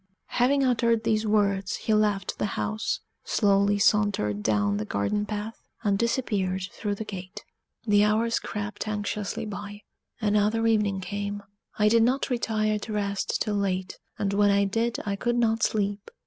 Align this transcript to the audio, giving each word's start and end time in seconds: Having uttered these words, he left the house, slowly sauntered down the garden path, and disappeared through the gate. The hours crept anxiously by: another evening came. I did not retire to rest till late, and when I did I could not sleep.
Having 0.41 0.63
uttered 0.63 1.03
these 1.03 1.27
words, 1.27 1.75
he 1.75 1.93
left 1.93 2.39
the 2.39 2.47
house, 2.57 3.01
slowly 3.23 3.77
sauntered 3.77 4.41
down 4.41 4.77
the 4.77 4.83
garden 4.83 5.27
path, 5.27 5.61
and 5.83 5.95
disappeared 5.99 6.63
through 6.71 6.95
the 6.95 7.05
gate. 7.05 7.43
The 7.85 8.03
hours 8.03 8.39
crept 8.39 8.87
anxiously 8.87 9.45
by: 9.45 9.83
another 10.19 10.65
evening 10.65 11.01
came. 11.01 11.43
I 11.77 11.87
did 11.87 12.01
not 12.01 12.31
retire 12.31 12.79
to 12.79 12.93
rest 12.93 13.39
till 13.43 13.53
late, 13.57 13.99
and 14.17 14.33
when 14.33 14.49
I 14.49 14.65
did 14.65 14.97
I 15.05 15.15
could 15.15 15.35
not 15.37 15.61
sleep. 15.61 16.09